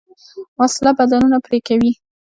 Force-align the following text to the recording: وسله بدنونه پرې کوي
وسله 0.59 0.91
بدنونه 0.99 1.37
پرې 1.45 1.59
کوي 1.67 1.91